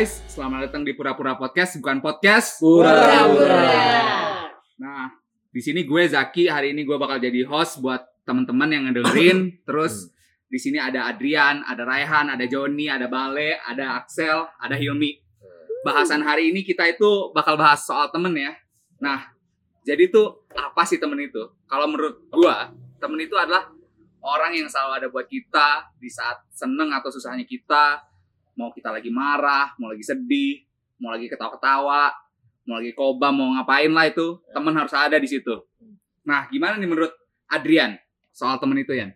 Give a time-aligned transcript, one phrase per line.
[0.00, 2.56] guys, selamat datang di Pura-Pura Podcast, bukan podcast.
[2.56, 3.68] Pura-pura.
[4.80, 5.12] Nah,
[5.52, 9.52] di sini gue Zaki, hari ini gue bakal jadi host buat teman-teman yang ngedengerin.
[9.68, 10.08] Terus
[10.48, 15.20] di sini ada Adrian, ada Raihan, ada Joni, ada Bale, ada Axel, ada Hilmi.
[15.84, 18.56] Bahasan hari ini kita itu bakal bahas soal temen ya.
[19.04, 19.28] Nah,
[19.84, 21.44] jadi tuh apa sih temen itu?
[21.68, 22.56] Kalau menurut gue,
[22.96, 23.68] temen itu adalah
[24.24, 28.00] orang yang selalu ada buat kita di saat seneng atau susahnya kita.
[28.60, 30.60] Mau kita lagi marah, mau lagi sedih,
[31.00, 32.12] mau lagi ketawa-ketawa,
[32.68, 35.64] mau lagi koba, mau ngapain lah itu, temen harus ada di situ.
[36.28, 37.08] Nah, gimana nih menurut
[37.48, 37.96] Adrian
[38.28, 39.08] soal temen itu ya?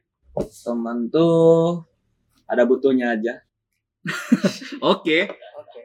[0.64, 1.84] Teman tuh
[2.48, 3.44] ada butuhnya aja.
[4.96, 5.28] Oke.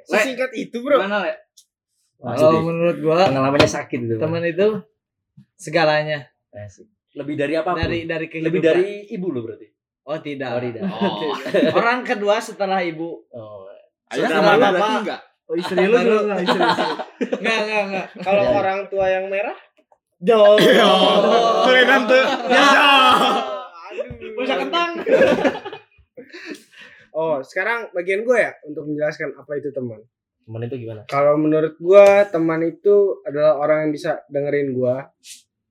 [0.07, 0.95] Sesingkat itu bro.
[0.95, 1.35] Gimana Le?
[2.19, 4.15] Kalau menurut gua pengalamannya sakit itu.
[4.19, 4.83] teman itu
[5.55, 6.27] segalanya
[7.15, 7.75] Lebih dari apa?
[7.75, 8.47] dari dari kehidupan.
[8.47, 9.67] lebih dari ibu lo berarti.
[10.09, 10.57] Oh tidak.
[10.57, 10.81] Oh, tidak.
[10.89, 11.29] Oh.
[11.77, 13.21] Orang kedua setelah ibu.
[13.29, 13.69] Oh.
[14.09, 14.71] Ayah sama bapak.
[14.73, 15.21] berarti enggak?
[15.45, 16.61] Oh istri lu dulu lah istri.
[17.37, 18.07] Enggak enggak enggak.
[18.25, 18.51] Kalau Ya.
[18.57, 19.57] orang tua yang merah?
[20.17, 20.57] Jo.
[21.69, 22.25] Keren tuh.
[22.49, 22.65] Ya.
[23.93, 24.09] Aduh.
[24.41, 24.91] Bisa kentang.
[27.09, 29.97] Oh, sekarang bagian gue ya untuk menjelaskan apa itu teman.
[30.45, 31.01] Temen itu gimana?
[31.09, 35.09] Kalau menurut gua teman itu adalah orang yang bisa dengerin gua.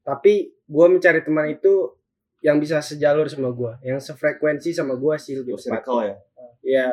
[0.02, 1.97] Tapi gua mencari teman itu
[2.38, 5.82] yang bisa sejalur sama gua, yang sefrekuensi sama gua sih lebih tepat.
[6.06, 6.16] ya.
[6.62, 6.88] Iya.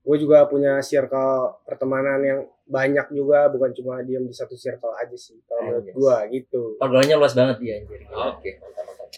[0.00, 5.12] Gue juga punya circle pertemanan yang banyak juga, bukan cuma diam di satu circle aja
[5.12, 5.36] sih.
[5.44, 5.92] Kalau menurut Anjas.
[6.00, 6.62] gua gitu.
[6.80, 8.08] Pergaulannya luas banget dia anjir.
[8.08, 8.50] Oke.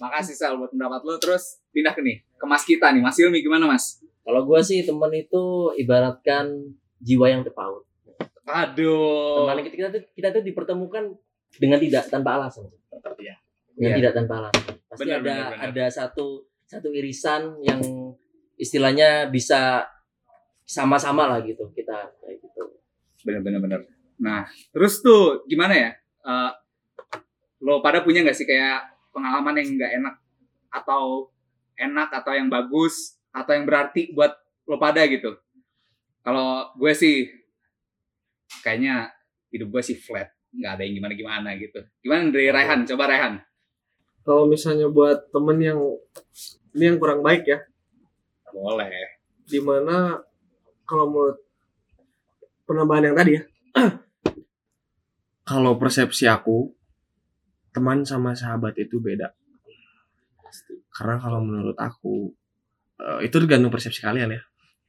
[0.03, 1.15] Makasih Sal buat pendapat lo.
[1.23, 3.03] Terus pindah ke nih ke Mas kita nih.
[3.07, 4.03] Mas Hilmi gimana Mas?
[4.27, 7.87] Kalau gua sih temen itu ibaratkan jiwa yang terpaut.
[8.51, 9.47] Aduh.
[9.47, 11.05] Teman kita, kita tuh kita tuh dipertemukan
[11.55, 12.67] dengan tidak tanpa alasan.
[13.15, 13.39] Iya.
[13.79, 13.99] Dengan Iya.
[14.03, 14.80] tidak tanpa alasan.
[14.91, 15.69] Pasti Benar, ada benar, benar.
[15.71, 16.27] ada satu
[16.67, 17.79] satu irisan yang
[18.59, 19.87] istilahnya bisa
[20.67, 22.63] sama-sama lah gitu kita kayak gitu.
[23.23, 23.81] Bener-bener bener.
[24.19, 25.91] Nah, terus tuh gimana ya?
[26.27, 26.51] Eh,
[27.63, 30.15] lo pada punya nggak sih kayak pengalaman yang nggak enak
[30.71, 31.31] atau
[31.79, 34.35] enak atau yang bagus atau yang berarti buat
[34.67, 35.39] lo pada gitu?
[36.21, 37.31] Kalau gue sih
[38.61, 39.09] kayaknya
[39.51, 41.81] hidup gue sih flat, nggak ada yang gimana-gimana gitu.
[42.05, 42.87] Gimana dari Raihan?
[42.87, 43.41] Coba Raihan.
[44.23, 45.81] Kalau misalnya buat temen yang
[46.77, 47.59] ini yang kurang baik ya.
[48.51, 49.19] Boleh.
[49.51, 50.15] di mana
[50.87, 51.39] kalau menurut
[52.67, 53.43] penambahan yang tadi ya.
[55.51, 56.71] Kalau persepsi aku
[57.75, 59.35] teman sama sahabat itu beda.
[60.95, 62.31] Karena kalau menurut aku
[63.03, 64.43] eh, itu tergantung persepsi kalian ya.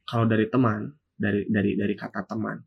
[0.06, 2.62] Kalau dari teman dari dari dari kata teman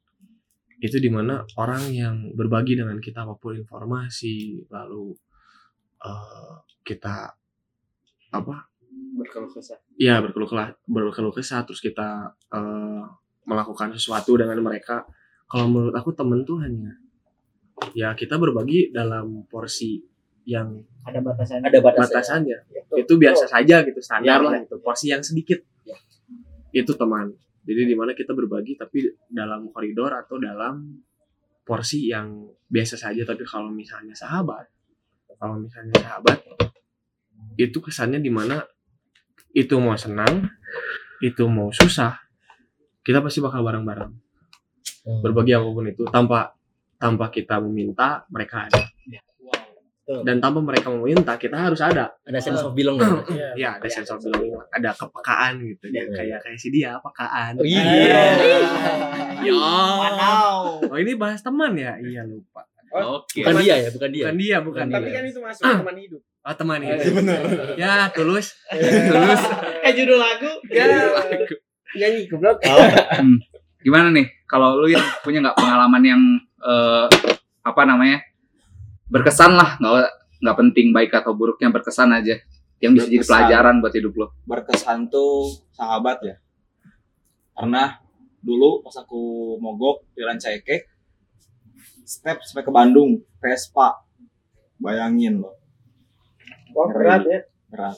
[0.84, 5.16] itu di mana orang yang berbagi dengan kita apa pun informasi lalu
[6.06, 6.56] eh,
[6.86, 7.34] kita
[8.36, 8.56] apa
[9.16, 9.80] Berkeluh kesah.
[9.96, 13.04] Iya berkeluh kesah, berkeluh kesah terus kita eh,
[13.48, 15.08] melakukan sesuatu dengan mereka.
[15.46, 17.00] Kalau menurut aku temen tuh hanya
[17.96, 20.04] ya kita berbagi dalam porsi
[20.46, 21.62] yang Ada batasan.
[21.62, 22.12] Ada batasnya.
[22.12, 22.58] batasannya.
[22.98, 24.76] Itu biasa saja gitu standar Iya, lah iya, gitu.
[24.82, 25.60] Porsi yang sedikit.
[25.86, 25.98] Iya.
[26.74, 27.34] Itu teman.
[27.66, 31.02] Jadi di mana kita berbagi tapi dalam koridor atau dalam
[31.66, 33.26] porsi yang biasa saja.
[33.26, 34.70] Tapi kalau misalnya sahabat,
[35.38, 36.40] kalau misalnya sahabat
[37.56, 38.60] itu kesannya di mana
[39.56, 40.52] itu mau senang,
[41.24, 42.20] itu mau susah,
[43.08, 44.12] kita pasti bakal bareng-bareng.
[45.06, 45.22] Hmm.
[45.22, 46.58] berbagi apa pun itu tanpa
[46.98, 48.82] tanpa kita meminta mereka ada.
[50.06, 52.14] Dan tanpa mereka meminta kita harus ada.
[52.26, 52.98] Ada sense of belong.
[53.02, 53.38] gitu.
[53.58, 54.54] ya ada sense of belonging.
[54.70, 55.90] Ada kepekaan gitu.
[55.90, 56.10] Iya.
[56.14, 57.58] kayak kayak si dia pekaan.
[57.58, 58.38] Oh, iya.
[59.46, 60.86] ya Wow.
[60.90, 61.98] oh ini bahas teman ya?
[62.02, 63.42] Iya lupa Oke.
[63.42, 64.24] Bukan dia ya, bukan dia.
[64.26, 65.78] bukan dia bukan Tapi dia kan itu masuk Ah.
[65.80, 66.22] teman hidup.
[66.22, 67.42] oh teman Iya, itu bener.
[67.76, 69.42] ya tulus tulus
[69.82, 70.52] Eh judul lagu.
[70.70, 70.86] Ya.
[71.96, 72.62] Nyanyi goblok.
[73.82, 74.28] Gimana nih?
[74.46, 76.22] Kalau lu yang punya nggak pengalaman yang
[76.62, 77.06] eh,
[77.62, 78.22] apa namanya
[79.06, 79.94] berkesan lah, nggak
[80.42, 82.38] nggak penting baik atau buruknya berkesan aja,
[82.78, 84.28] yang bisa jadi pelajaran buat hidup lo.
[84.44, 86.36] Berkesan tuh sahabat ya.
[87.54, 87.98] Karena
[88.42, 90.95] dulu pas aku mogok di Rancaike,
[92.06, 94.00] step sampai ke Bandung, Vespa.
[94.76, 95.56] Bayangin loh,
[96.72, 97.40] Wah berat ya.
[97.68, 97.96] berat.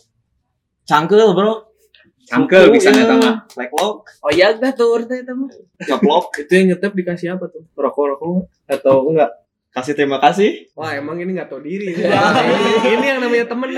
[0.84, 1.68] Cangkel bro,
[2.24, 3.02] Cangkel bisa iya.
[3.02, 3.32] nggak sama.
[3.50, 5.50] Flag lock, Oh iya dah tuh urut itu mah.
[6.02, 6.32] lock.
[6.42, 9.32] itu yang ngetep dikasih apa tuh rokok rokok atau enggak
[9.68, 10.74] Kasih terima kasih.
[10.74, 12.18] wah emang ini nggak tahu diri ini, Ya.
[12.42, 13.78] ini, ini yang namanya temen nih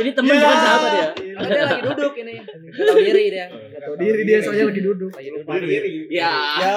[0.00, 1.06] Ini teman bukan sahabat ya.
[1.12, 2.32] Karena dia lagi duduk ini.
[2.72, 3.46] Tahu diri dia.
[3.50, 5.90] nggak tahu diri dia soalnya lagi duduk Lagi lupa diri.
[6.08, 6.32] Ya.
[6.56, 6.76] Ya.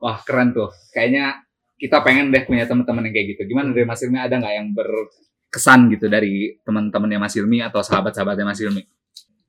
[0.00, 0.72] Wah keren tuh.
[0.90, 1.44] Kayaknya
[1.76, 3.42] kita pengen deh punya teman-teman yang kayak gitu.
[3.52, 8.44] Gimana dari Mas Ilmi ada nggak yang berkesan gitu dari teman-temannya Mas Ilmi atau sahabat-sahabatnya
[8.48, 8.82] Mas Ilmi?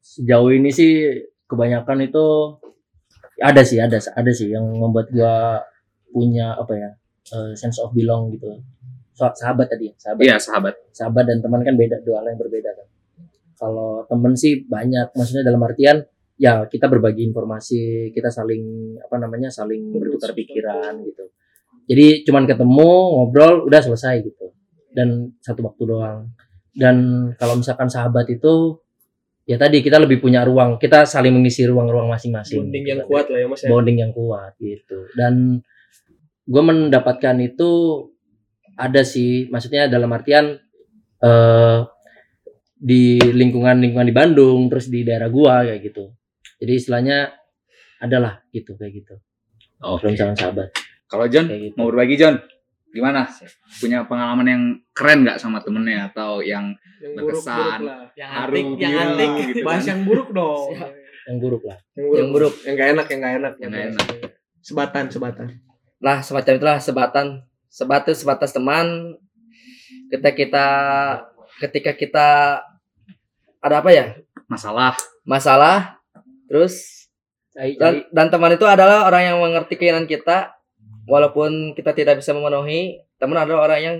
[0.04, 1.08] Sejauh ini sih
[1.48, 2.26] kebanyakan itu
[3.42, 5.60] ada sih ada ada sih yang membuat gua
[6.12, 6.90] punya apa ya
[7.32, 8.60] eh, sense of belong gitu
[9.16, 10.74] sahabat tadi ya sahabat Iya, sahabat.
[10.92, 12.88] sahabat dan teman kan beda dua hal yang berbeda kan
[13.56, 16.02] kalau temen sih banyak maksudnya dalam artian
[16.42, 21.30] ya kita berbagi informasi kita saling apa namanya saling bertukar pikiran gitu.
[21.86, 24.50] Jadi cuman ketemu ngobrol udah selesai gitu.
[24.90, 26.34] Dan satu waktu doang.
[26.74, 28.82] Dan kalau misalkan sahabat itu
[29.46, 30.82] ya tadi kita lebih punya ruang.
[30.82, 33.10] Kita saling mengisi ruang-ruang masing-masing bonding gitu yang kan.
[33.14, 33.70] kuat lah ya mas ya?
[33.70, 35.00] Bonding yang kuat gitu.
[35.14, 35.62] Dan
[36.50, 37.70] gue mendapatkan itu
[38.82, 39.46] ada sih.
[39.54, 40.58] Maksudnya dalam artian
[41.22, 41.80] eh
[42.82, 46.10] di lingkungan lingkungan di Bandung terus di daerah gua kayak gitu
[46.62, 47.18] jadi istilahnya
[47.98, 49.16] adalah gitu kayak gitu.
[49.82, 50.06] Oke.
[50.06, 50.68] kalau misalkan sahabat.
[51.10, 51.76] Kalau John kayak gitu.
[51.76, 52.36] mau berbagi John,
[52.94, 53.26] gimana?
[53.82, 54.64] Punya pengalaman yang
[54.94, 57.80] keren nggak sama temennya atau yang yang berkesan.
[57.82, 58.08] lah.
[58.14, 59.30] Yang antik yang antik.
[59.42, 59.66] gitu kan.
[59.66, 60.70] bahas yang buruk dong.
[61.26, 61.78] Yang buruk lah.
[61.98, 62.18] Yang buruk.
[62.18, 62.54] Yang buruk.
[62.62, 63.54] yang gak enak yang gak enak.
[63.58, 64.08] Yang nggak enak.
[64.62, 65.48] sebatan sebatan.
[65.98, 67.28] Lah semacam itulah sebatan.
[67.68, 69.18] Sebatas sebatas teman.
[70.14, 70.68] Ketika kita
[71.58, 72.28] ketika kita
[73.62, 74.06] ada apa ya?
[74.46, 74.94] Masalah?
[75.22, 76.01] masalah
[76.52, 77.08] terus
[77.80, 80.52] dan, dan teman itu adalah orang yang mengerti keinginan kita
[81.04, 83.96] walaupun kita tidak bisa memenuhi teman adalah orang yang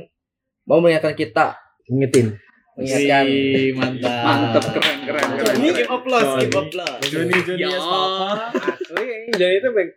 [0.64, 1.56] mau mengingatkan kita
[1.88, 2.36] ngingetin
[2.76, 5.56] mengingatkan Wih, mantap Mantep keren keren keren.
[5.60, 5.76] Ini keren.
[5.76, 7.04] give applause, give applause.
[7.06, 7.76] Joni Joni Ya.
[7.76, 9.90] Asli jadi itu baik.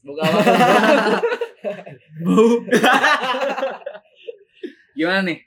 [0.00, 0.40] bukan apa
[4.96, 5.38] Gimana nih?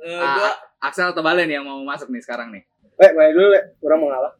[0.00, 0.50] Eh, Ah, gua
[0.82, 2.62] Axel atau Balen yang mau masuk nih sekarang nih?
[2.96, 3.60] Eh, main dulu, Le.
[3.78, 4.32] Kurang mau ngalah.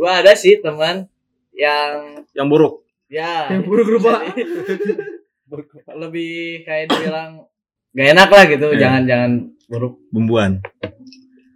[0.00, 1.04] Gua ada sih teman
[1.52, 2.74] yang Yang buruk.
[3.06, 4.24] ya Yang buruk rupa.
[6.00, 7.44] lebih kayak dibilang
[7.90, 8.80] gak enak lah gitu Iya.
[8.80, 9.30] jangan jangan
[9.66, 10.52] buruk Bumbuan.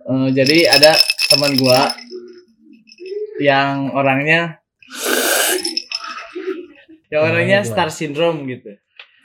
[0.05, 0.93] Eh, jadi ada
[1.27, 1.89] teman gua
[3.39, 4.61] yang orangnya
[7.07, 8.71] yang orangnya Gimana, star syndrome gitu.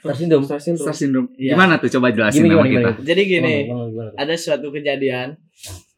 [0.00, 0.84] star syndrome Star syndrome.
[0.86, 1.28] Star syndrome.
[1.34, 1.52] Iya.
[1.52, 2.90] Gimana tuh coba jelasin Gimana, sama gimana, kita?
[2.94, 3.06] gimana?
[3.06, 4.10] Jadi gini, Gimana, gimana, gimana?
[4.16, 5.28] ada suatu kejadian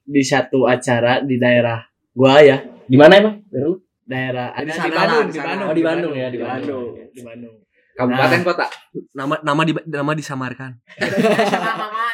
[0.02, 1.78] di satu acara di daerah
[2.10, 3.72] gua ya, di mana emang Daerah lu?
[4.02, 5.38] daerah Di ada sana di Bandung, di.
[5.38, 6.86] Bandung, Oh, di Bandung ya, di Bandung.
[6.92, 7.54] Bandung, di Bandung.
[7.92, 8.42] Kabupaten Nah.
[8.42, 8.66] kota.
[9.12, 10.70] Nama nama di nama disamarkan.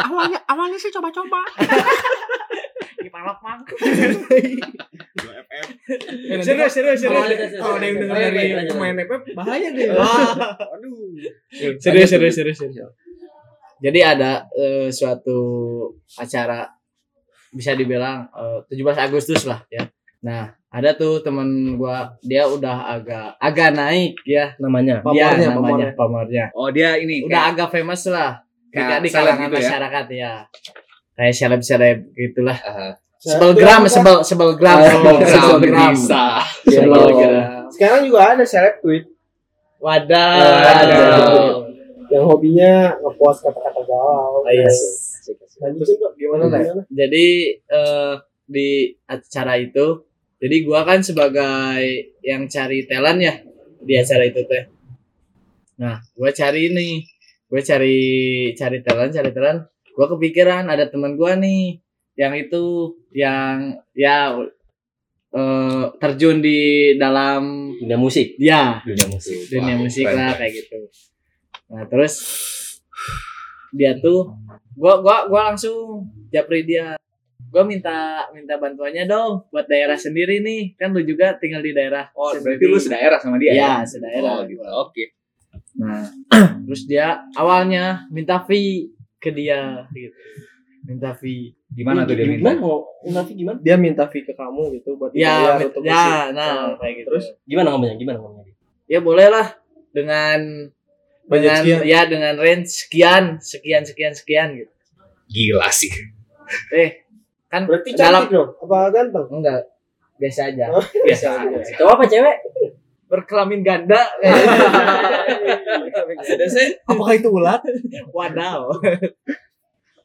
[0.00, 1.40] awalnya awalnya sih coba-coba
[2.98, 3.60] di palak mang
[6.42, 10.94] serius serius serius kalau ada yang denger Baik, dari pemain FF bahaya deh Aduh.
[11.78, 12.92] serius serius serius serius
[13.78, 15.38] Jadi ada eh, suatu
[16.14, 16.66] acara
[17.52, 19.86] bisa dibilang eh, 17 Agustus lah ya.
[20.24, 24.52] Nah, ada tuh temen gua dia udah agak agak naik ya.
[24.60, 26.44] namanya Dia Pamornya, namanya pamornya.
[26.52, 28.42] Oh dia ini Udah agak famous lah.
[28.68, 29.60] kayak Kayak di kalangan gitu ya?
[29.64, 30.32] masyarakat ya.
[31.16, 32.58] Kayak seleb-seleb gitulah.
[32.60, 35.90] Uh, Sebel gram, sebel sebel gram, sebel sebel gram.
[35.90, 36.38] bisa.
[36.62, 37.66] Sebel gram.
[37.74, 39.10] Sekarang juga ada seleb tweet
[39.78, 40.38] Wadah.
[40.38, 41.62] Wadah.
[42.08, 44.42] yang hobinya ngepost kata-kata galau.
[44.42, 45.07] Oh, yes.
[45.58, 46.86] Lanjutin kok gimana lah?
[46.86, 47.26] Jadi
[47.58, 48.14] eh,
[48.48, 48.68] di
[49.04, 49.86] acara itu,
[50.38, 51.82] jadi gua kan sebagai
[52.22, 53.34] yang cari talent ya
[53.82, 54.64] di acara itu teh.
[55.78, 57.02] Nah, gua cari nih,
[57.50, 57.98] gua cari
[58.54, 59.60] cari talent, cari talent.
[59.94, 61.82] Gua kepikiran ada teman gua nih
[62.18, 64.34] yang itu yang ya
[65.34, 70.38] eh, terjun di dalam dunia musik ya dunia musik dunia musik keren, lah keren.
[70.42, 70.78] kayak gitu.
[71.70, 72.14] Nah terus
[73.68, 74.32] dia tuh,
[74.78, 76.94] gua gua gua langsung japri dia.
[77.48, 77.96] Gua minta
[78.30, 80.74] minta bantuannya dong buat daerah sendiri nih.
[80.74, 82.06] Kan lu juga tinggal di daerah.
[82.12, 82.54] Oh sendiri.
[82.54, 83.72] berarti lu sedaerah sama dia Iya, ya?
[83.82, 84.32] sedaerah.
[84.32, 84.62] Oh gitu.
[84.62, 85.04] Oke.
[85.74, 86.04] Nah,
[86.64, 90.14] terus dia awalnya minta fee ke dia gitu.
[90.84, 91.56] Minta fee.
[91.68, 92.48] Gimana tuh dia minta?
[92.48, 96.28] gimana mau Nafi gimana dia minta fee ke kamu gitu buat Ya, mit- untuk ya,
[96.28, 97.08] nah Nah, kayak gitu.
[97.08, 98.54] terus gimana ngomongnya gimana ngomongnya
[98.84, 99.46] ya boleh lah
[99.88, 100.38] dengan
[101.28, 101.80] dengan sekian.
[101.84, 104.72] ya dengan range sekian sekian sekian sekian gitu.
[105.28, 105.92] Gila sih.
[106.72, 107.04] Eh,
[107.52, 108.56] kan Berarti dalam dong?
[108.64, 109.28] Apa ganteng?
[109.28, 109.68] enggak
[110.16, 110.72] biasa aja.
[110.72, 110.82] Oh.
[110.82, 111.58] Biasa aja.
[111.76, 112.36] cowok apa cewek
[113.08, 114.04] Berkelamin ganda.
[116.28, 117.64] ada sih apakah itu ulat
[118.12, 118.68] Wadaw.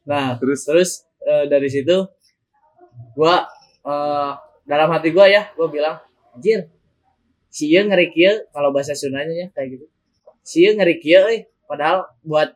[0.08, 0.90] Nah, Terus terus
[1.24, 2.08] eh, dari situ
[3.12, 3.44] gua
[3.84, 4.30] eh,
[4.64, 5.96] dalam hati gua ya, gua bilang,
[6.32, 6.68] anjir.
[7.52, 9.86] Si ieu ngeri kieu kalau bahasa Sundanya ya kayak gitu.
[10.44, 12.52] Si ieu ngeri kieu euy, padahal buat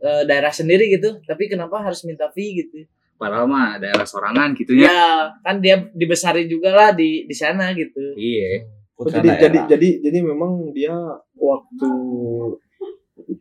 [0.00, 2.86] eh, daerah sendiri gitu, tapi kenapa harus minta fee gitu?
[3.18, 4.86] padahal mah daerah sorangan gitu ya.
[4.86, 5.06] Ya,
[5.42, 8.14] kan dia dibesarin juga lah di di sana gitu.
[8.14, 8.62] Iya.
[8.94, 10.94] Oh, jadi jadi jadi jadi memang dia
[11.34, 11.90] waktu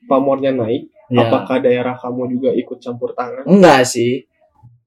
[0.09, 1.23] pamornya naik Ya.
[1.23, 4.27] apakah daerah kamu juga ikut campur tangan Enggak sih.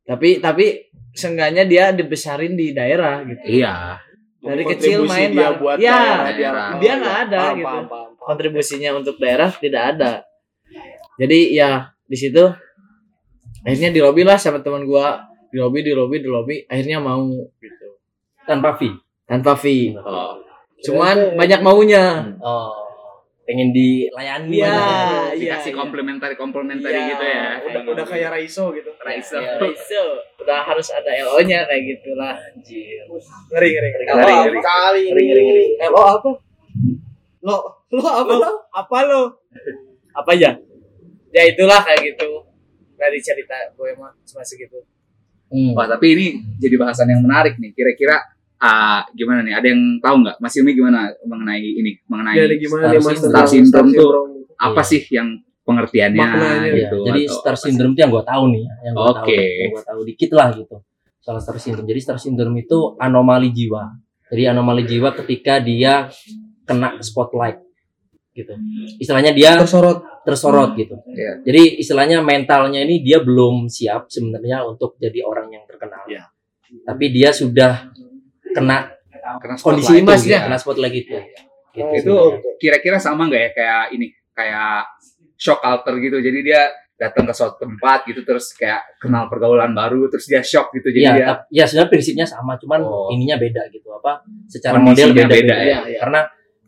[0.04, 3.46] Tapi tapi seenggaknya dia dibesarin di daerah gitu.
[3.62, 3.96] Iya.
[4.40, 6.68] dari kecil main dia bang buat ya daerah, dia, daerah.
[6.80, 8.09] dia nggak ada Paham, gitu paham, paham, paham.
[8.20, 10.12] Kontribusinya untuk daerah tidak ada
[11.16, 11.70] jadi ya
[12.04, 12.44] di situ
[13.64, 17.26] akhirnya di lobby lah sama teman gua di lobby di lobby di lobby akhirnya mau
[17.58, 17.88] gitu
[18.44, 18.94] tanpa fee
[19.26, 20.36] tanpa fee Oh,
[20.80, 22.80] cuman banyak maunya oh
[23.50, 24.78] pengen dilayani iya,
[25.34, 25.80] dikasih iya.
[25.82, 27.10] komplementari komplementari Iya.
[27.10, 27.46] gitu ya.
[27.66, 28.94] Udah udah kayak Raiso gitu.
[29.02, 29.42] Raiso.
[29.42, 33.10] Ya, so, udah harus ada LO nya kayak gitulah anjir
[33.50, 34.04] Ngeri ngeri ngeri.
[34.06, 34.60] Ngeri, ngeri.
[34.62, 35.64] kali Ngeri, ngeri, ngeri.
[35.90, 36.30] LO apa
[37.40, 37.56] Lo
[37.90, 38.50] lo apa lo?
[38.70, 39.22] apa lo
[40.12, 40.52] apa ya
[41.30, 42.28] ya itulah kayak gitu
[42.94, 44.80] dari cerita gue mah cuma segitu
[45.50, 45.74] Hmm.
[45.74, 46.26] Wah, tapi ini
[46.62, 47.74] jadi bahasan yang menarik nih.
[47.74, 48.22] Kira-kira
[48.62, 49.58] ah, gimana nih?
[49.58, 50.38] Ada yang tahu nggak?
[50.38, 51.98] Mas Yumi gimana mengenai ini?
[52.06, 54.34] Mengenai Jadi gimana Star nih tentang Star Syndrome tuh Syndrome?
[54.54, 54.86] apa Iya.
[54.86, 55.28] sih yang
[55.66, 56.96] pengertiannya Maknanya, Iya, gitu?
[57.02, 59.42] jadi atau star syndrome itu yang gue tahu nih, ya, yang gue tahu, Oke.
[59.42, 60.76] yang gue tahu dikit lah gitu.
[61.18, 61.88] Soal star syndrome.
[61.90, 63.82] Jadi star syndrome itu anomali jiwa.
[64.30, 66.06] Jadi anomali jiwa ketika dia
[66.70, 67.58] kena spotlight
[68.30, 68.54] gitu.
[69.02, 70.22] Istilahnya dia Tersorot.
[70.22, 70.94] tersorot gitu.
[71.10, 71.42] Iya.
[71.42, 76.06] Jadi istilahnya mentalnya ini dia belum siap sebenarnya untuk jadi orang yang terkenal.
[76.06, 76.30] Iya.
[76.86, 77.90] Tapi dia sudah
[78.54, 78.94] kena
[79.42, 80.46] Karena kondisi itu, Mas, ya.
[80.46, 81.18] kena spotlight gitu.
[81.70, 82.14] Gitu itu
[82.58, 84.90] kira-kira sama nggak ya kayak ini kayak
[85.38, 86.62] shock alter gitu jadi dia
[86.98, 91.00] datang ke suatu tempat gitu terus kayak kenal pergaulan baru terus dia shock gitu jadi
[91.00, 93.08] Iya, dia ya sebenarnya prinsipnya sama, cuman Oh.
[93.14, 93.86] ininya beda gitu.
[93.88, 95.62] Apa secara Kondisinya model beda, beda beda, ya.
[95.64, 95.98] Iya, iya.
[96.02, 96.20] Karena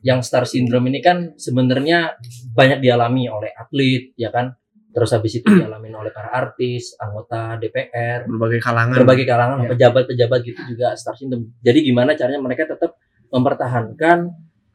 [0.02, 2.18] yang star syndrome ini kan sebenarnya
[2.52, 4.50] banyak dialami oleh atlet, ya kan.
[4.92, 9.68] Terus habis itu dialami oleh para artis, anggota DPR, berbagai kalangan berbagai kalangan, Iya.
[9.72, 11.56] pejabat-pejabat gitu juga star syndrome.
[11.64, 13.00] Jadi gimana caranya mereka tetap
[13.32, 14.18] mempertahankan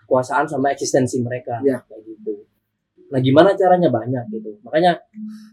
[0.02, 1.86] kekuasaan sama eksistensi mereka, Iya.
[1.86, 2.34] kayak gitu.
[3.14, 4.58] Nah, gimana caranya banyak gitu.
[4.66, 5.00] Makanya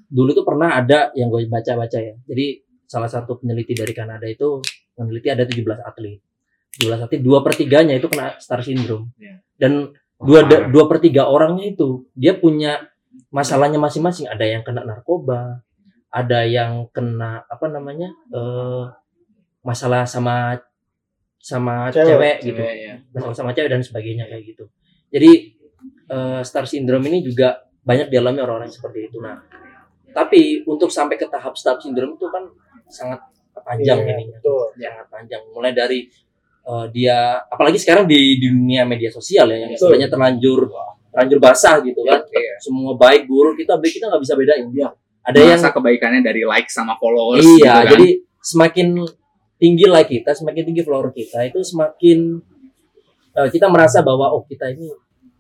[0.09, 2.15] dulu tuh pernah ada yang gue baca-baca ya.
[2.25, 2.47] Jadi
[2.89, 4.59] salah satu peneliti dari Kanada itu
[4.97, 6.19] meneliti ada 17 atlet.
[6.75, 9.15] 17 atlet, dua per tiganya itu kena star syndrome.
[9.17, 9.39] Iya.
[9.55, 12.83] Dan dua da- dua per tiga orangnya itu dia punya
[13.31, 14.27] masalahnya masing-masing.
[14.27, 15.63] Ada yang kena narkoba,
[16.09, 18.85] ada yang kena apa namanya eh
[19.61, 20.59] masalah sama
[21.39, 22.09] sama Cewek.
[22.09, 22.95] cewek, gitu Cewek, ya.
[23.13, 24.65] masalah sama cewek dan sebagainya kayak gitu.
[25.13, 25.31] Jadi
[26.09, 29.21] eh, star syndrome ini juga banyak dialami orang-orang seperti itu.
[29.21, 29.45] Nah,
[30.11, 32.49] tapi untuk sampai ke tahap star syndrome itu kan
[32.89, 33.21] sangat
[33.55, 34.73] panjang Iya, ininya, betul.
[34.75, 35.43] sangat panjang.
[35.53, 36.09] Mulai dari
[36.65, 39.95] eh, dia, apalagi sekarang di dunia media sosial ya, yang Betul.
[39.95, 40.61] istilahnya terlanjur
[41.15, 42.27] terlanjur basah gitu kan.
[42.27, 42.55] Iya.
[42.59, 44.67] Semua baik buruk kita kita nggak bisa bedain.
[44.73, 44.91] Iya.
[45.25, 47.85] Ada yang Masa kebaikannya dari like sama followers iya, gitu kan.
[47.97, 48.09] jadi
[48.45, 48.87] semakin
[49.57, 52.19] tinggi like kita, semakin tinggi follower kita, itu semakin
[53.33, 54.91] eh, kita merasa bahwa oh kita ini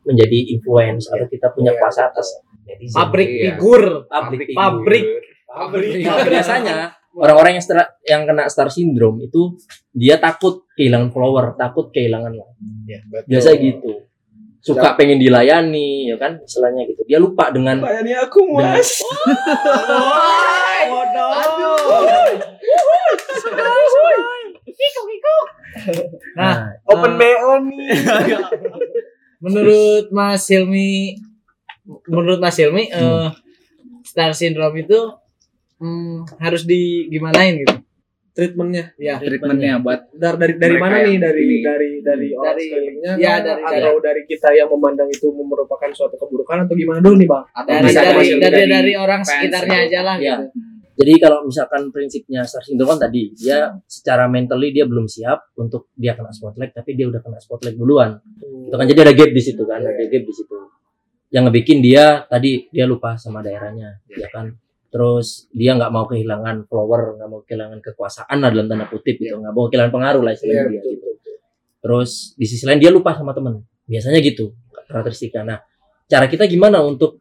[0.04, 2.28] menjadi influence atau kita punya Iya, kuasa atas
[2.64, 2.96] netizen.
[2.96, 3.56] pabrik Iya.
[3.56, 4.48] figur pabrik.
[4.52, 5.04] Pabrik.
[6.02, 6.76] Nah, biasanya
[7.14, 9.54] orang-orang yang star- yang kena star syndrome itu
[9.94, 12.54] dia takut kehilangan follower, takut kehilangan like.
[13.26, 14.06] Biasa gitu.
[14.64, 16.40] Suka pengen dilayani, ya kan?
[16.40, 17.04] Istilahnya gitu.
[17.04, 19.04] Dia lupa dengan Layani aku dengan mas.
[26.34, 27.88] Nah, Open eh, BO nih.
[29.44, 31.20] menurut Mas Hilmi
[32.08, 33.28] menurut Mas Hilmi eh,
[34.00, 34.96] star syndrome itu
[35.78, 37.76] hmm, harus di gimanain gitu
[38.34, 41.58] Treatmentnya ya treatmentnya buat dari dari, dari mana nih dari ini.
[41.62, 46.18] dari dari orang Dari- sekelilingnya ya, dari- atau dari kita yang memandang itu merupakan suatu
[46.18, 47.44] keburukan atau gimana dulu nih bang?
[47.54, 50.36] atau dari bisa dari, masuk dari dari orang fans sekitarnya aja lah Iya.
[50.42, 50.46] gitu
[50.94, 55.90] Jadi kalau misalkan prinsipnya star syndrome kan tadi dia secara mentally dia belum siap untuk
[55.94, 58.14] dia kena spotlight tapi dia udah kena spotlight duluan.
[58.38, 60.54] Itu kan jadi ada gap di situ kan, ada gap di situ.
[61.34, 64.54] Yang ngebikin dia tadi dia lupa sama daerahnya, ya kan.
[64.94, 69.34] Terus dia nggak mau kehilangan follower, nggak mau kehilangan kekuasaan lah dalam tanda kutip gitu,
[69.42, 71.10] nggak mau kehilangan pengaruh lah istilahnya dia gitu.
[71.82, 73.58] Terus di sisi lain dia lupa sama temen,
[73.90, 74.54] biasanya gitu
[74.86, 75.42] karakteristiknya.
[75.42, 75.58] Nah,
[76.06, 77.18] cara kita gimana untuk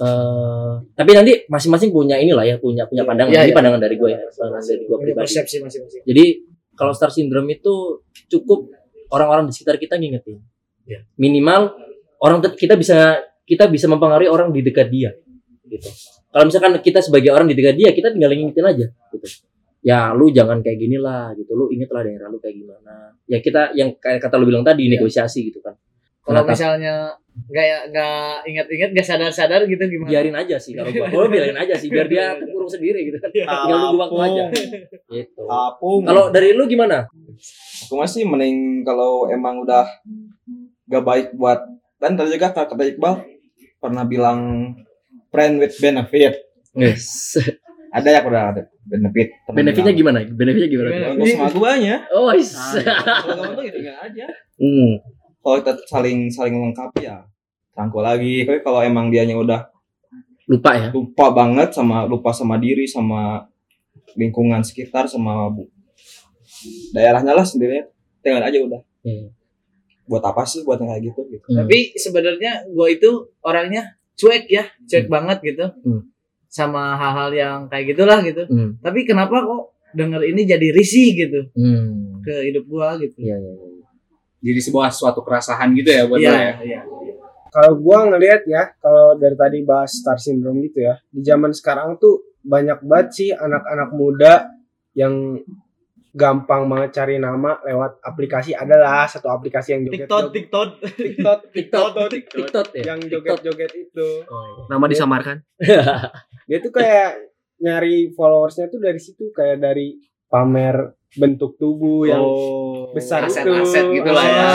[0.00, 3.36] eh tapi nanti masing-masing punya inilah ya punya punya pandangan.
[3.36, 3.56] Iya, ini iya.
[3.58, 5.20] pandangan dari gue ya pandangan dari gue pribadi.
[5.20, 6.02] persepsi masing-masing.
[6.08, 6.24] Jadi
[6.72, 8.00] kalau star syndrome itu
[8.32, 8.72] cukup
[9.12, 10.40] orang-orang di sekitar kita ngingetin.
[10.88, 11.04] Iya.
[11.20, 11.76] minimal
[12.18, 15.14] orang kita bisa kita bisa mempengaruhi orang di dekat dia
[15.68, 15.86] gitu
[16.30, 19.26] kalau misalkan kita sebagai orang di dekat dia kita tinggal ngingetin aja gitu.
[19.80, 21.56] Ya lu jangan kayak gini lah gitu.
[21.56, 23.16] Lu inget lah daerah lu kayak gimana.
[23.26, 25.00] Ya kita yang kayak kata lu bilang tadi Iya.
[25.00, 25.74] negosiasi gitu kan.
[26.20, 30.10] Kalau misalnya nggak nggak ingat-ingat nggak sadar-sadar gitu gimana?
[30.12, 31.08] Biarin aja sih kalau gua.
[31.08, 33.30] Gua biarin aja sih biar dia kekurung sendiri gitu kan.
[33.32, 34.42] Tinggal nunggu waktu aja.
[35.08, 35.42] Gitu.
[35.48, 36.04] Apung.
[36.04, 37.08] kalau dari lu gimana?
[37.88, 39.88] Aku masih mending kalau emang udah
[40.86, 41.64] gak baik buat
[41.96, 43.24] dan tadi juga kata Iqbal
[43.80, 44.72] pernah bilang
[45.30, 46.34] friend with benefit.
[46.72, 47.34] yes
[47.90, 50.14] ada ya udah ada benefit temen Benefitnya bilang.
[50.14, 50.18] gimana?
[50.30, 50.88] Benefitnya gimana?
[51.12, 52.54] Nggak usah guanya Oh, is.
[52.54, 54.90] kalau kamu tuh gitu aja hmm.
[55.40, 57.26] kalau kita saling saling melengkapi ya
[57.72, 59.66] rangkul lagi tapi kalau emang dianya udah
[60.46, 60.88] Lupa ya.
[60.90, 63.46] lupa banget sama lupa sama diri sama
[64.12, 65.70] lingkungan sekitar sama bu-
[66.90, 67.86] daerahnya lah sendiri
[68.20, 69.32] tinggal aja udah Hmm.
[70.04, 71.64] buat apa sih buat yang kayak gitu gitu Hmm.
[71.64, 73.10] Tapi sebenarnya gue itu
[73.40, 75.66] orangnya cuek ya, cuek banget gitu.
[75.80, 76.04] Hmm.
[76.50, 78.44] Sama hal-hal yang kayak gitulah gitu.
[78.44, 78.76] Hmm.
[78.84, 82.20] Tapi kenapa kok denger ini jadi risih gitu Hmm.
[82.20, 83.16] ke hidup gua gitu.
[83.16, 83.88] Iya, iya, iya.
[84.40, 86.32] Jadi sebuah suatu kerasahan gitu ya buat lo ya.
[86.36, 86.80] Iya, iya.
[87.50, 91.98] Kalau gua ngelihat ya, kalau dari tadi bahas star syndrome gitu ya, di zaman sekarang
[91.98, 94.34] tuh banyak banget sih anak-anak muda
[94.94, 95.38] yang
[96.10, 100.68] gampang banget cari nama lewat aplikasi adalah satu aplikasi yang joget TikTok, TikTok.
[100.82, 102.82] TikTok TikTok, TikTok ya.
[102.84, 104.66] yang joget-joget itu Oh.
[104.66, 105.36] Nama disamarkan.
[106.48, 109.94] dia tuh kayak nyari followersnya tuh dari situ kayak dari
[110.26, 110.76] pamer
[111.12, 112.22] bentuk tubuh yang
[112.90, 114.46] besar itu Aset-aset gitu lah ya.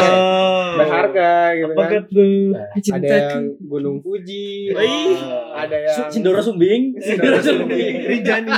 [0.74, 2.56] berharga gitu Apa kan tuh?
[2.92, 6.96] ada yang Gunung Fuji ada yang Sindoro Sumbing.
[6.98, 7.96] Sindoro Sumbing.
[8.08, 8.52] Rinjani.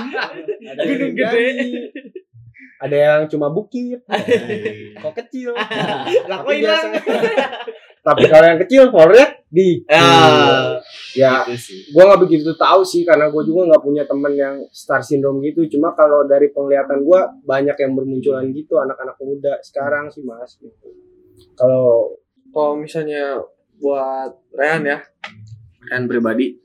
[0.64, 1.48] ada Gunung Gede.
[2.78, 4.06] Ada yang cuma bukit.
[5.04, 5.58] Kok kecil?
[6.30, 6.94] Lah kok tapi hilang?
[8.08, 9.84] tapi kalau yang kecil followernya di.
[9.92, 10.80] Ah,
[11.12, 11.80] ya gitu sih.
[11.92, 15.68] gue nggak begitu tahu sih karena gue juga nggak punya temen yang star syndrome gitu.
[15.76, 20.88] Cuma kalau dari penglihatan gue banyak yang bermunculan gitu anak-anak muda sekarang sih mas gitu.
[21.58, 22.16] Kalau
[22.48, 23.44] Kalau misalnya
[23.78, 24.98] buat Rehan ya,
[25.84, 26.58] Rehan pribadi,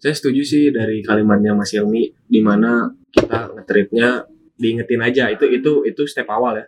[0.00, 4.24] saya setuju sih dari kalimatnya Mas Ilmi, di mana kita ngetritnya
[4.60, 6.66] diingetin aja itu itu itu step awal ya.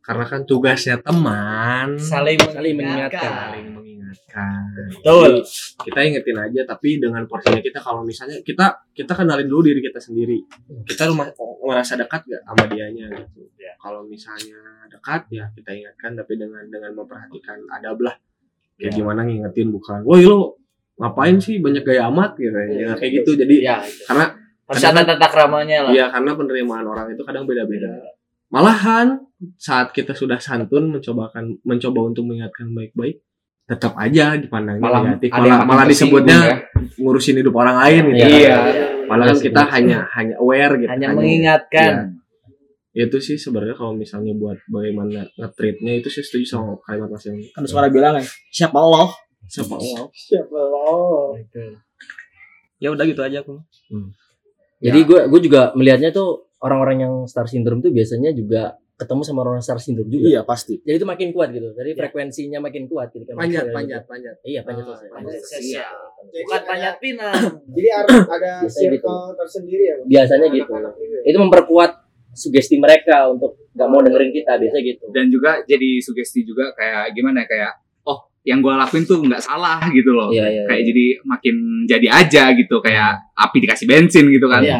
[0.00, 3.20] Karena kan tugasnya teman Saling Saling mengingatkan.
[3.52, 4.64] saling mengingatkan.
[5.00, 5.32] Betul.
[5.80, 10.00] Kita ingetin aja tapi dengan porsinya kita kalau misalnya kita kita kenalin dulu diri kita
[10.00, 10.40] sendiri.
[10.84, 11.32] Kita rumah
[11.64, 13.48] merasa dekat gak sama dianya gitu.
[13.80, 14.60] Kalau misalnya
[14.92, 18.16] dekat ya kita ingatkan tapi dengan dengan memperhatikan adab lah.
[18.76, 20.56] Kayak gimana ngingetin bukan, woi lo
[20.96, 23.36] ngapain sih banyak gaya amat gitu ya kayak gitu.
[23.36, 24.04] Jadi Ya, itu.
[24.08, 24.32] karena
[24.70, 25.90] harus ada tata keramanya lah.
[25.90, 27.90] Iya karena penerimaan orang itu kadang beda-beda.
[28.50, 29.18] Malahan
[29.58, 33.22] saat kita sudah santun mencobakan mencoba untuk mengingatkan baik-baik,
[33.66, 35.28] tetap aja dipandangnya Malah negatif.
[35.30, 36.56] Malah, malah disebutnya ya.
[36.98, 38.26] ngurusin hidup orang lain gitu.
[38.26, 38.58] Iya.
[39.06, 39.74] Padahal kan Iya sih, kita iya sih.
[39.74, 40.90] hanya hanya aware gitu.
[40.90, 41.92] Hanya mengingatkan.
[42.90, 43.06] Iya.
[43.06, 47.38] Itu sih sebenarnya kalau misalnya buat bagaimana nge-treatnya itu saya setuju sama kalimat Mas yang
[47.54, 49.14] kan suara bilang ya siapa Allah
[49.46, 50.10] siapa Allah.
[50.10, 51.30] siapa lo
[52.82, 53.62] Ya udah gitu aja aku.
[54.80, 59.40] Jadi gue gue juga melihatnya tuh orang-orang yang star syndrome tuh biasanya juga ketemu sama
[59.48, 60.28] orang star syndrome juga.
[60.28, 60.76] Iya pasti.
[60.84, 61.72] Jadi itu makin kuat gitu.
[61.72, 63.40] Jadi frekuensinya makin kuat gitu kan.
[63.40, 64.10] Panjat, panjat, gitu.
[64.12, 64.36] panjat.
[64.44, 65.08] Iya, panjat Ah, sosial.
[65.08, 65.94] Panjat Panjat sosial.
[66.20, 67.42] Jadi Bukan panjat pinang.
[67.76, 70.06] jadi harus ada Biasanya circle tersendiri ya Bang?
[70.12, 70.72] Biasanya gitu.
[70.76, 71.16] Anak-anak ini.
[71.24, 71.90] Itu memperkuat
[72.30, 75.04] sugesti mereka untuk nggak mau dengerin kita biasanya gitu.
[75.08, 77.72] Dan juga jadi sugesti juga kayak gimana ya, kayak
[78.40, 80.32] yang gue lakuin tuh nggak salah gitu loh.
[80.32, 80.62] Iya, iya.
[80.64, 84.62] Kayak jadi makin jadi aja gitu kayak api dikasih bensin gitu kan.
[84.64, 84.78] Iya.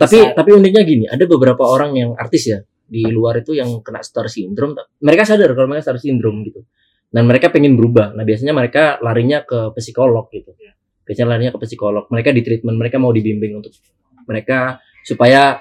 [0.00, 2.58] Tapi tapi uniknya gini, ada beberapa orang yang artis ya
[2.88, 4.74] di luar itu yang kena star syndrome.
[5.04, 6.64] Mereka sadar kalau mereka star syndrome gitu.
[7.08, 8.12] Dan mereka pengen berubah.
[8.12, 10.52] Nah, biasanya mereka larinya ke psikolog gitu.
[11.08, 12.04] Biasanya larinya ke psikolog.
[12.12, 13.72] Mereka di treatment, mereka mau dibimbing untuk
[14.28, 15.56] mereka supaya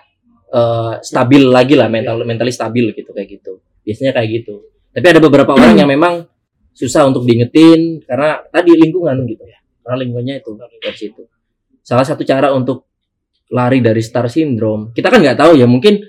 [0.52, 3.64] eh, stabil lagi lah mental mentally stabil gitu kayak gitu.
[3.84, 4.56] Biasanya kayak gitu.
[4.92, 6.28] Tapi ada beberapa orang yang memang
[6.78, 9.42] susah untuk diingetin karena tadi lingkungan gitu.
[9.82, 11.26] Karena lingkungannya itu dari situ.
[11.82, 12.86] Salah satu cara untuk
[13.50, 14.94] lari dari star syndrome.
[14.94, 16.04] Kita kan nggak tahu ya, mungkin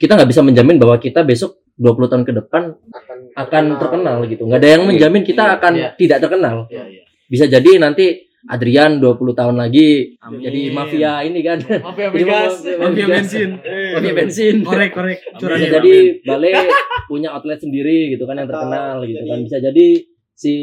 [0.00, 4.48] kita nggak bisa menjamin bahwa kita besok 20 tahun ke depan akan akan terkenal gitu.
[4.48, 5.88] Nggak ada yang menjamin kita akan Iya.
[6.00, 6.56] tidak terkenal.
[6.72, 7.02] Iya, iya.
[7.28, 11.58] Bisa jadi nanti Adrian 20 tahun lagi jadi mafia ini kan.
[11.58, 12.62] Mafia migas.
[12.62, 13.50] Mafia bensin.
[13.94, 14.54] Mafia bensin.
[14.62, 15.18] Korek, korek.
[15.34, 16.52] Bisa jadi Bale
[17.10, 19.38] punya outlet sendiri gitu kan yang terkenal gitu kan.
[19.42, 19.86] Bisa jadi
[20.36, 20.54] si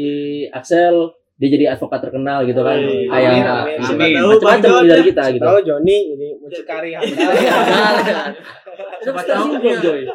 [0.48, 2.78] Axel dia jadi advokat terkenal gitu kan.
[2.78, 3.78] Amin, Kayak amin.
[3.82, 4.12] Amin.
[4.22, 5.42] macam-macam dari kita gitu.
[5.42, 6.94] tahu Joni ini mucikari
[9.02, 9.46] Siapa tahu.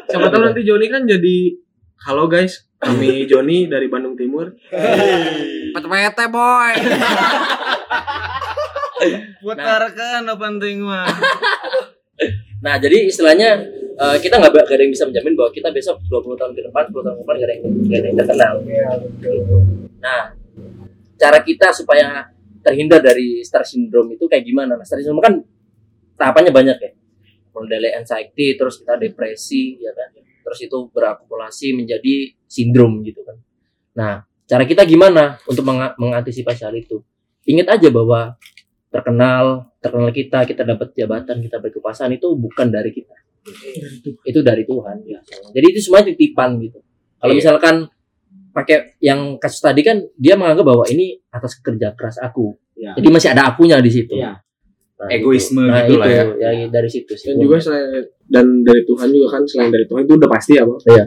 [0.07, 1.37] Siapa tahu nanti Joni kan jadi
[1.99, 4.55] Halo guys, kami Joni dari Bandung Timur.
[5.75, 6.73] Pete boy.
[9.43, 11.07] Putarkan apa penting mah.
[12.59, 13.63] Nah, jadi istilahnya
[13.95, 16.83] eh, kita nggak nggak ada yang bisa menjamin bahwa kita besok 20 tahun ke depan,
[16.91, 18.53] 10 tahun ke depan nggak ada yang nggak ada yang terkenal.
[19.99, 20.21] Nah,
[21.19, 22.27] cara kita supaya
[22.63, 24.75] terhindar dari star syndrome itu kayak gimana?
[24.75, 25.33] Nah, star syndrome kan
[26.19, 26.91] tahapannya banyak ya.
[27.55, 30.09] Mulai dari anxiety, terus kita depresi, ya kan.
[30.49, 33.37] Terus itu berakumulasi menjadi sindrom gitu kan.
[33.93, 37.05] Nah, cara kita gimana untuk menga- mengantisipasi hal itu?
[37.45, 38.33] Ingat aja bahwa
[38.89, 43.13] terkenal terkenal kita kita dapat jabatan kita berkekuasaan itu bukan dari kita
[44.25, 45.21] itu dari Tuhan ya.
[45.49, 46.81] jadi itu semuanya titipan gitu
[47.15, 47.39] kalau Iya.
[47.39, 47.75] misalkan
[48.49, 52.97] pakai yang kasus tadi kan dia menganggap bahwa ini atas kerja keras aku Iya.
[52.97, 54.41] jadi masih ada akunya di situ Iya.
[54.99, 56.23] Nah, Egoisme nah, gitu itu, lah ya.
[56.51, 60.03] ya dari situ sih dan juga selain dan dari Tuhan juga kan selain dari Tuhan
[60.03, 61.05] itu udah pasti ya bang Iya.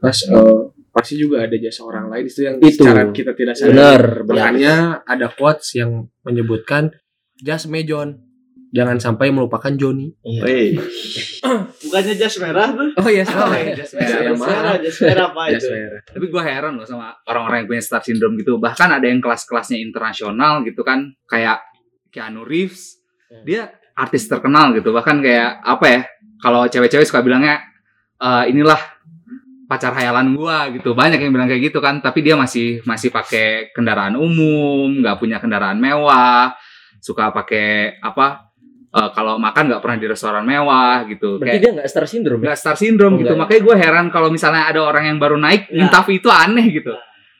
[0.00, 2.80] Mas eh, pasti juga ada jasa orang lain itu yang Itu.
[2.80, 6.88] secara kita tidak sadar makanya ada quotes yang menyebutkan
[7.36, 8.16] just me John
[8.72, 10.80] jangan sampai melupakan Johnny Iya.
[11.84, 12.96] Bukannya jas merah tuh?
[12.96, 14.08] oh iya Oh, iya, just merah.
[14.08, 15.66] Ya, Jas merah, jas merah apa itu?
[15.68, 16.00] merah.
[16.08, 18.56] Tapi gue heran loh sama orang-orang yang punya star syndrome gitu.
[18.56, 21.12] Bahkan ada yang kelas-kelasnya internasional gitu kan.
[21.28, 21.60] Kayak
[22.08, 23.01] Keanu Reeves.
[23.32, 23.44] Hmm.
[23.44, 23.62] Dia
[23.94, 24.92] artis terkenal gitu.
[24.92, 26.00] Bahkan kayak apa ya.
[26.38, 27.64] Kalau cewek-cewek suka bilangnya.
[28.18, 28.78] "Eh, inilah
[29.64, 30.92] pacar hayalan gua gitu.
[30.92, 31.98] Banyak yang bilang kayak gitu kan.
[31.98, 35.00] Tapi dia masih masih pakai kendaraan umum.
[35.00, 36.52] nggak punya kendaraan mewah.
[37.00, 38.52] Suka pakai apa.
[38.92, 41.40] eh, kalau makan nggak pernah di restoran mewah gitu.
[41.40, 42.52] berarti Kayak- dia nggak star syndrome ya?
[42.52, 43.32] nggak star syndrome Oh, gitu.
[43.32, 43.42] nggak ya?
[43.48, 45.80] Makanya gue heran kalau misalnya ada orang yang baru naik Ya.
[45.80, 46.92] minta fee itu aneh gitu.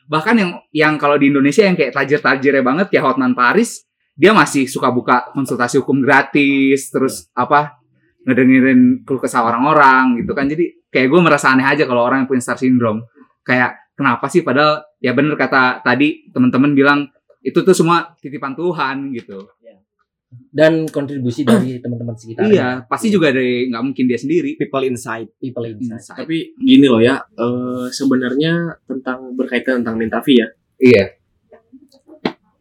[0.09, 4.69] Bahkan yang yang kalau di Indonesia yang kayak tajir-tajirnya banget kayak Hotman Paris, dia masih
[4.69, 7.81] suka buka konsultasi hukum gratis, terus apa
[8.23, 10.47] ngedengerin keluh kesah orang-orang gitu kan.
[10.47, 13.03] Jadi kayak gue merasa aneh aja kalau orang yang punya star syndrome.
[13.43, 17.01] Kayak kenapa sih padahal ya bener kata tadi teman-teman bilang
[17.43, 19.49] itu tuh semua titipan Tuhan gitu.
[20.49, 24.57] dan kontribusi dari teman-teman sekitar Iya, pasti juga dari nggak mungkin dia sendiri.
[24.57, 25.29] people inside.
[25.37, 26.17] people inside Insight.
[26.25, 30.49] tapi gini loh ya eh, sebenarnya tentang berkaitan tentang Nintavi ya
[30.81, 31.05] Iya.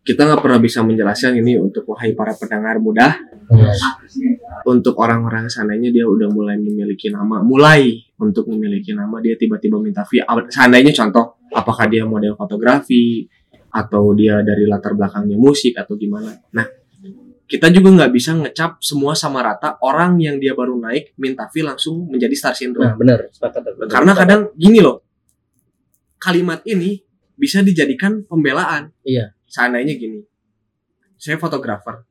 [0.02, 3.68] Kita nggak pernah bisa menjelaskan ini untuk wahai para pendengar muda Hmm.
[4.64, 10.08] untuk orang-orang sananya dia udah mulai memiliki nama mulai untuk memiliki nama dia tiba-tiba minta
[10.08, 13.28] via seandainya contoh apakah dia model fotografi
[13.68, 16.64] atau dia dari latar belakangnya musik atau gimana nah
[17.44, 21.68] kita juga nggak bisa ngecap semua sama rata orang yang dia baru naik minta fee
[21.68, 22.96] langsung menjadi star nah syndrome
[23.36, 23.88] sepakat benar.
[23.92, 25.04] karena kadang gini loh
[26.16, 27.04] kalimat ini
[27.36, 29.36] bisa dijadikan pembelaan Iya.
[29.52, 30.24] Seandainya gini
[31.20, 32.08] saya fotografer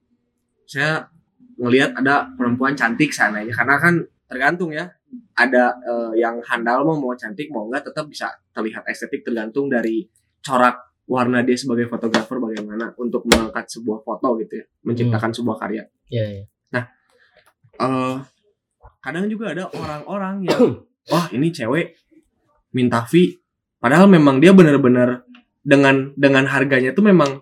[0.69, 1.09] saya
[1.57, 3.95] ngelihat ada perempuan cantik seandainya karena kan
[4.29, 4.87] tergantung ya
[5.35, 10.05] ada eh, yang handal mau mau cantik mau enggak tetap bisa terlihat estetik tergantung dari
[10.45, 15.83] corak warna dia sebagai fotografer bagaimana untuk mengangkat sebuah foto gitu ya menciptakan sebuah karya.
[16.07, 16.45] Iya, iya.
[17.81, 18.17] eh
[19.03, 20.61] kadang juga ada orang-orang yang
[21.11, 21.99] wah ini cewek
[22.71, 23.43] minta fee.
[23.81, 25.25] Padahal memang dia benar-benar
[25.61, 27.41] dengan dengan harganya tuh memang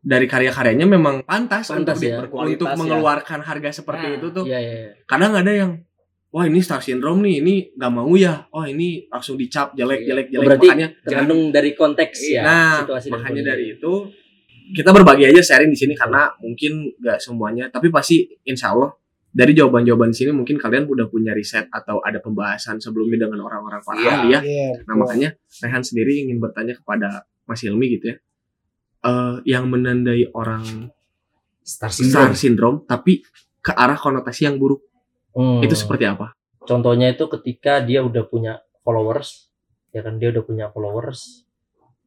[0.00, 2.22] dari karya-karyanya memang pantas, Pantas untuk, ya.
[2.22, 2.74] Berkualitas untuk ya.
[2.78, 4.90] mengeluarkan harga seperti Nah, itu tuh Iya, iya, iya.
[5.02, 5.82] kadang ada yang
[6.30, 10.26] wah ini star syndrome nih ini gak mau ya oh ini langsung dicap jelek jelek
[10.26, 13.92] Oh, jelek berarti makanya tergantung dari konteks ya nah situasi makanya dari itu
[14.66, 18.90] kita berbagi aja sharing di sini karena mungkin nggak semuanya tapi pasti insya Allah
[19.30, 23.78] dari jawaban-jawaban di sini mungkin kalian udah punya riset atau ada pembahasan sebelumnya dengan orang-orang
[23.80, 24.10] para Iya.
[24.12, 24.70] ahli ya Iya.
[24.86, 25.28] nah makanya
[25.62, 28.16] Rehan sendiri ingin bertanya kepada Mas Hilmi gitu ya.
[29.06, 30.90] Eh, yang menandai orang
[31.66, 32.86] Star star syndrome.
[32.86, 33.26] Tapi
[33.58, 34.86] ke arah konotasi yang buruk.
[35.36, 35.60] Hmm.
[35.60, 36.32] itu seperti apa?
[36.64, 39.52] Contohnya itu ketika dia udah punya followers
[39.92, 41.44] ya kan dia udah punya followers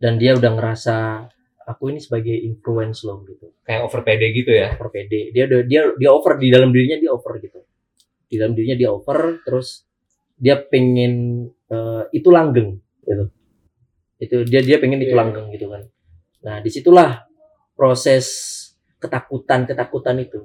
[0.02, 1.30] dan dia udah ngerasa
[1.70, 3.54] aku ini sebagai influence loh gitu.
[3.62, 4.74] Kayak over PD gitu ya.
[4.74, 7.62] over PD dia udah dia dia over di dalam dirinya dia over gitu.
[8.26, 9.86] Di dalam dirinya dia over terus
[10.34, 13.30] dia pengen eh, itu langgeng gitu
[14.20, 15.16] itu dia dia pengen Iya.
[15.16, 15.84] langgeng gitu kan.
[16.44, 17.24] Nah di situlah
[17.74, 18.28] proses
[19.00, 20.44] ketakutan ketakutan itu.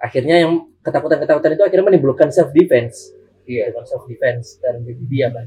[0.00, 3.12] Akhirnya yang ketakutan ketakutan itu akhirnya menimbulkan self defense
[3.44, 3.68] iya.
[3.84, 5.44] Self defense dan dia kan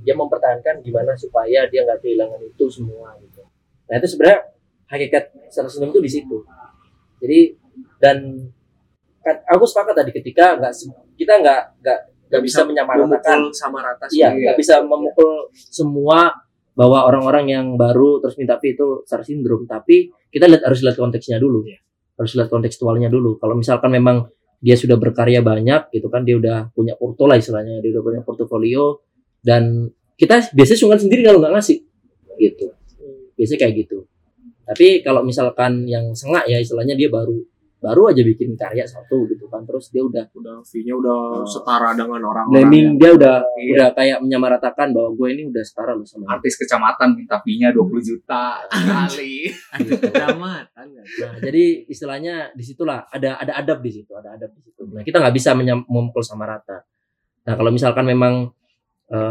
[0.00, 3.44] dia mempertahankan gimana supaya dia nggak kehilangan itu semua gitu.
[3.88, 4.40] Nah itu sebenarnya
[4.88, 6.36] hakikat secara sendiri itu di situ.
[7.20, 7.40] Jadi
[8.00, 8.48] dan
[9.20, 10.72] kan, aku sepakat tadi ketika nggak
[11.20, 11.98] kita nggak nggak
[12.32, 13.50] nggak bisa menyamaratakan.
[13.52, 16.32] sama rata iya nggak bisa memukul semua
[16.74, 20.96] bahwa orang-orang yang baru terus minta fee itu star syndrome tapi kita lihat harus lihat
[20.96, 21.66] konteksnya dulu.
[22.16, 23.40] Harus lihat kontekstualnya dulu.
[23.40, 24.28] Kalau misalkan memang
[24.60, 28.20] dia sudah berkarya banyak gitu kan dia udah punya porto lah istilahnya dia udah punya
[28.20, 29.00] portofolio
[29.40, 29.88] dan
[30.20, 31.80] kita biasanya sungkan sendiri kalau nggak ngasih
[32.36, 32.76] gitu.
[33.40, 33.98] Biasanya kayak gitu.
[34.68, 37.40] Tapi kalau misalkan yang sengak ya istilahnya dia baru
[37.80, 41.44] baru aja bikin karya satu gitu kan terus dia udah udah fee-nya udah Oh.
[41.44, 43.72] setara dengan orang-orang blaming dia udah Iya.
[43.72, 47.98] udah kayak menyamaratakan bahwa gue ini udah setara loh sama Artis kecamatan minta fee-nya 20
[47.98, 49.48] juta sekali.
[49.80, 51.04] kecamatan kan.
[51.24, 54.82] Nah, jadi istilahnya di situlah ada ada adab di situ, ada adab di situ.
[54.86, 56.84] Nah, kita nggak bisa menyam- memukul sama rata.
[57.42, 58.52] Nah, kalau misalkan memang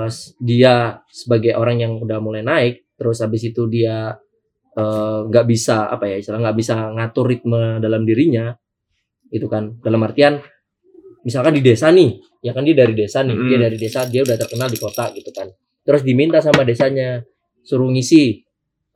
[0.06, 4.18] s- dia sebagai orang yang udah mulai naik, terus habis itu dia
[4.78, 8.54] eh, nggak bisa apa ya istilah nggak bisa ngatur ritme dalam dirinya
[9.30, 9.78] itu kan.
[9.82, 10.42] Dalam artian
[11.26, 13.64] misalkan di desa nih ya kan dia dari desa nih dia Mm.
[13.68, 15.48] dari desa dia udah terkenal di kota gitu kan.
[15.84, 17.24] Terus diminta sama desanya
[17.64, 18.42] suruh ngisi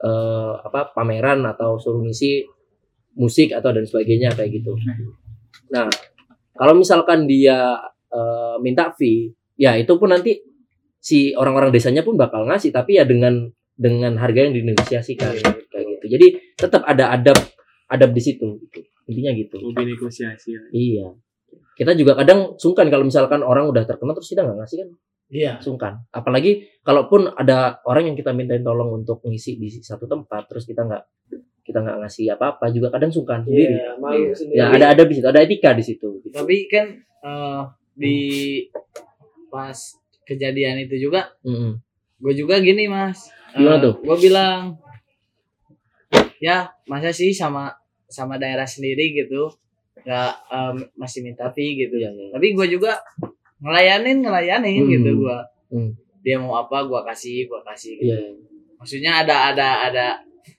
[0.03, 2.43] eh, apa pameran atau suruh ngisi
[3.13, 4.73] musik atau dan sebagainya kayak gitu.
[5.73, 5.87] Nah
[6.57, 7.77] kalau misalkan dia
[8.13, 10.41] eh, minta fee ya itu pun nanti
[11.03, 15.33] si orang-orang desanya pun bakal ngasih tapi ya dengan dengan harga yang dinegosiasikan
[15.67, 17.37] kayak gitu jadi tetap ada adab
[17.87, 18.79] adab di situ gitu.
[19.05, 20.53] intinya gitu Lebih negosiasi.
[20.69, 21.09] iya
[21.73, 24.89] kita juga kadang sungkan kalau misalkan orang udah terkenal terus kita nggak ngasih kan
[25.33, 25.57] Iya.
[25.57, 30.61] sungkan apalagi kalaupun ada orang yang kita mintain tolong untuk ngisi di satu tempat terus
[30.63, 31.03] kita nggak
[31.63, 34.61] kita nggak ngasih apa-apa juga kadang sungkan sendiri Iya, malu sendiri.
[34.61, 36.29] ya ada ada di situ ada etika di situ gitu.
[36.29, 37.61] Tapi kan eh,
[37.95, 38.17] di
[39.49, 39.77] pas
[40.23, 41.81] kejadian itu juga Mm-mm.
[42.19, 43.93] gue juga gini mas Gimana tuh?
[43.99, 44.75] gue bilang
[46.39, 47.71] ya masa sih sama
[48.05, 49.49] sama daerah sendiri gitu
[49.99, 52.27] nggak em, masih minta fee gitu Iya, iya.
[52.29, 52.99] tapi gue juga
[53.59, 54.91] ngelayanin ngelayanin Hmm.
[54.91, 55.37] gitu gue
[55.71, 55.91] Hmm.
[56.19, 58.11] dia mau apa gue kasih gue kasih gitu.
[58.11, 58.19] Iya.
[58.75, 60.05] maksudnya ada ada ada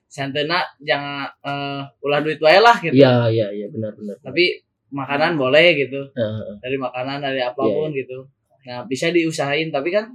[0.07, 4.17] santena jangan eh, ulah duit wae lah gitu Iya, iya, iya, benar, benar.
[4.23, 6.55] tapi makanan boleh gitu Heeh.
[6.59, 8.25] dari makanan dari Iya, apa pun gitu
[8.65, 10.09] nah bisa diusahain tapi kan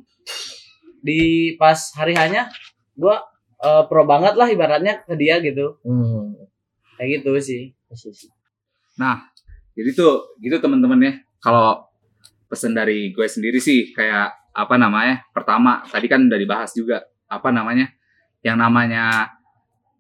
[1.00, 2.50] di pas hari hanya
[3.00, 3.24] gua
[3.64, 6.36] eh, pro banget lah ibaratnya ke dia gitu Hmm.
[7.00, 8.30] kayak gitu sih sih.
[9.80, 11.14] Jadi tuh gitu teman-teman ya.
[11.40, 11.88] Kalau
[12.52, 15.24] pesen dari gue sendiri sih kayak apa namanya?
[15.32, 17.88] Pertama tadi kan udah dibahas juga apa namanya?
[18.44, 19.06] Yang namanya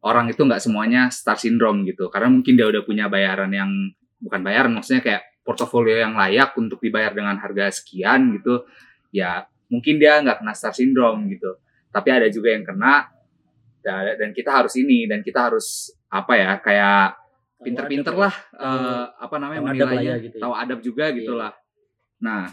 [0.04, 2.12] orang itu nggak semuanya star syndrome gitu.
[2.12, 3.72] Karena mungkin dia udah punya bayaran yang
[4.20, 8.68] bukan bayaran maksudnya kayak portofolio yang layak untuk dibayar dengan harga sekian gitu.
[9.16, 11.56] Ya mungkin dia nggak kena star syndrome gitu.
[11.90, 13.10] Tapi ada juga yang kena
[14.20, 17.16] dan kita harus ini dan kita harus apa ya kayak
[17.60, 20.42] pinter-pinter lah eh, apa namanya lah menilainya ya gitu ya.
[20.48, 21.42] tahu adab juga gitu Iya.
[21.48, 21.52] lah
[22.20, 22.44] nah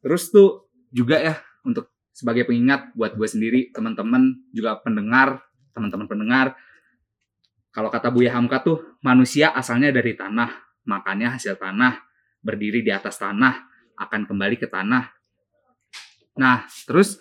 [0.00, 5.44] terus tuh juga ya untuk sebagai pengingat buat gue sendiri teman-teman juga pendengar
[5.76, 6.46] teman-teman pendengar
[7.72, 10.48] kalau kata Buya Hamka tuh manusia asalnya dari tanah
[10.88, 12.00] makanya hasil tanah
[12.40, 13.68] berdiri di atas tanah
[14.00, 15.12] akan kembali ke tanah
[16.36, 17.20] nah terus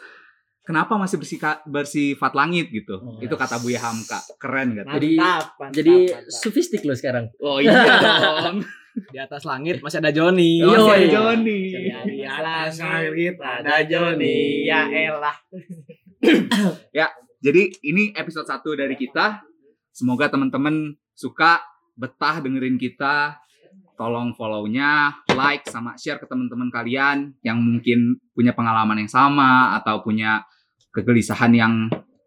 [0.65, 5.45] kenapa masih bersika- bersifat langit gitu Oh, itu kata Buya Hamka keren gak Jadi- Mantap,
[5.55, 6.21] mantap, Jadi mantap.
[6.27, 7.25] sofistik lo sekarang.
[7.39, 7.71] oh iya
[8.43, 10.63] dong Di atas langit masih ada Joni.
[10.63, 11.11] Oh, masih ada Yoi.
[11.11, 11.59] Joni.
[12.07, 15.35] di atas langit ada Joni ya elah
[17.45, 19.37] Jadi ini episode 1 dari kita.
[19.93, 21.61] Semoga teman-teman suka,
[21.93, 23.37] betah dengerin kita.
[23.93, 30.01] Tolong follow-nya, like, sama share ke teman-teman kalian yang mungkin punya pengalaman yang sama atau
[30.01, 30.41] punya
[30.95, 31.73] kegelisahan yang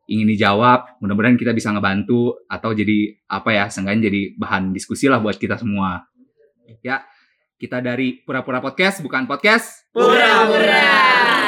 [0.09, 1.01] ingin dijawab.
[1.01, 5.57] Mudah-mudahan kita bisa ngebantu atau jadi apa ya, seenggaknya jadi bahan diskusi lah buat kita
[5.57, 6.05] semua.
[6.85, 7.05] Ya,
[7.57, 9.89] kita dari Pura-Pura Podcast, bukan podcast.
[9.97, 11.48] pura-pura